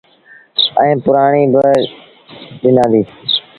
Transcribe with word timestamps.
ائيٚݩ 0.79 1.01
پرڻآئي 1.05 1.41
با 1.53 1.65
ڏنآݩدي۔ 2.61 3.01